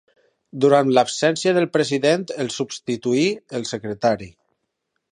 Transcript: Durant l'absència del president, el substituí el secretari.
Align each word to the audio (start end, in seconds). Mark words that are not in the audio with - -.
Durant 0.63 0.89
l'absència 0.97 1.53
del 1.59 1.69
president, 1.77 2.25
el 2.45 2.51
substituí 2.57 3.31
el 3.61 3.71
secretari. 3.77 4.33